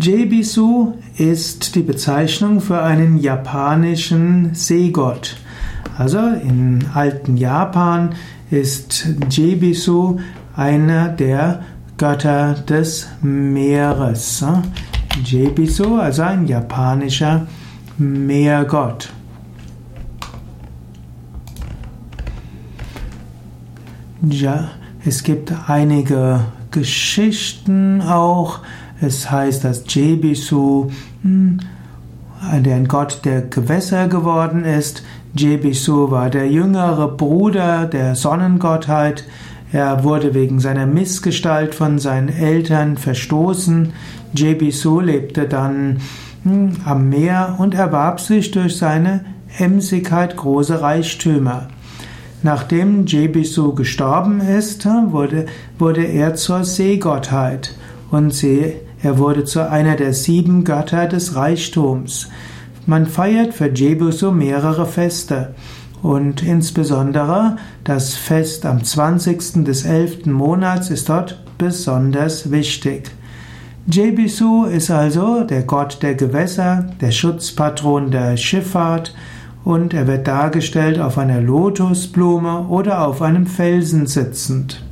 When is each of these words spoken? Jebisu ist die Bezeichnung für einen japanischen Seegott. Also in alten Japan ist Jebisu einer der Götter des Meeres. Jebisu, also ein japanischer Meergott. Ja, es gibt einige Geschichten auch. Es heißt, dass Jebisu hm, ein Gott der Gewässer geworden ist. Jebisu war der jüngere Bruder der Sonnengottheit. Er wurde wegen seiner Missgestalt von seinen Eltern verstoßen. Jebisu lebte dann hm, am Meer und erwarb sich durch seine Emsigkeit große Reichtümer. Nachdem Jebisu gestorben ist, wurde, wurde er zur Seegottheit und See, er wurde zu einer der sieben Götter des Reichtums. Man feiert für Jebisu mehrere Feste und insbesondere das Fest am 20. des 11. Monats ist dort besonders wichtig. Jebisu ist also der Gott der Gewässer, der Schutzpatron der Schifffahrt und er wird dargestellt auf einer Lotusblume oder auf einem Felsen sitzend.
Jebisu 0.00 0.94
ist 1.18 1.74
die 1.74 1.82
Bezeichnung 1.82 2.62
für 2.62 2.82
einen 2.82 3.18
japanischen 3.18 4.54
Seegott. 4.54 5.36
Also 5.98 6.18
in 6.18 6.86
alten 6.94 7.36
Japan 7.36 8.14
ist 8.50 9.06
Jebisu 9.28 10.18
einer 10.56 11.10
der 11.10 11.62
Götter 11.98 12.54
des 12.54 13.06
Meeres. 13.20 14.42
Jebisu, 15.22 15.96
also 15.96 16.22
ein 16.22 16.46
japanischer 16.46 17.46
Meergott. 17.98 19.12
Ja, 24.22 24.70
es 25.04 25.22
gibt 25.22 25.52
einige 25.68 26.40
Geschichten 26.70 28.00
auch. 28.00 28.60
Es 29.02 29.28
heißt, 29.28 29.64
dass 29.64 29.82
Jebisu 29.88 30.90
hm, 31.22 31.58
ein 32.48 32.86
Gott 32.86 33.20
der 33.24 33.42
Gewässer 33.42 34.06
geworden 34.06 34.64
ist. 34.64 35.02
Jebisu 35.34 36.12
war 36.12 36.30
der 36.30 36.48
jüngere 36.48 37.08
Bruder 37.08 37.86
der 37.86 38.14
Sonnengottheit. 38.14 39.24
Er 39.72 40.04
wurde 40.04 40.34
wegen 40.34 40.60
seiner 40.60 40.86
Missgestalt 40.86 41.74
von 41.74 41.98
seinen 41.98 42.28
Eltern 42.28 42.96
verstoßen. 42.96 43.92
Jebisu 44.34 45.00
lebte 45.00 45.48
dann 45.48 45.98
hm, 46.44 46.76
am 46.84 47.08
Meer 47.08 47.56
und 47.58 47.74
erwarb 47.74 48.20
sich 48.20 48.52
durch 48.52 48.76
seine 48.76 49.24
Emsigkeit 49.58 50.36
große 50.36 50.80
Reichtümer. 50.80 51.68
Nachdem 52.44 53.06
Jebisu 53.06 53.74
gestorben 53.74 54.40
ist, 54.40 54.86
wurde, 54.86 55.46
wurde 55.78 56.04
er 56.04 56.34
zur 56.34 56.64
Seegottheit 56.64 57.74
und 58.12 58.32
See, 58.32 58.76
er 59.02 59.18
wurde 59.18 59.44
zu 59.44 59.68
einer 59.68 59.96
der 59.96 60.12
sieben 60.12 60.64
Götter 60.64 61.06
des 61.06 61.34
Reichtums. 61.34 62.28
Man 62.86 63.06
feiert 63.06 63.54
für 63.54 63.68
Jebisu 63.68 64.30
mehrere 64.30 64.86
Feste 64.86 65.54
und 66.02 66.42
insbesondere 66.42 67.56
das 67.84 68.14
Fest 68.14 68.66
am 68.66 68.82
20. 68.82 69.64
des 69.64 69.84
11. 69.84 70.26
Monats 70.26 70.90
ist 70.90 71.08
dort 71.08 71.42
besonders 71.58 72.50
wichtig. 72.50 73.10
Jebisu 73.86 74.64
ist 74.64 74.90
also 74.90 75.42
der 75.42 75.62
Gott 75.62 76.02
der 76.02 76.14
Gewässer, 76.14 76.90
der 77.00 77.10
Schutzpatron 77.10 78.10
der 78.10 78.36
Schifffahrt 78.36 79.14
und 79.64 79.94
er 79.94 80.06
wird 80.06 80.28
dargestellt 80.28 81.00
auf 81.00 81.18
einer 81.18 81.40
Lotusblume 81.40 82.66
oder 82.68 83.06
auf 83.06 83.22
einem 83.22 83.46
Felsen 83.46 84.06
sitzend. 84.06 84.84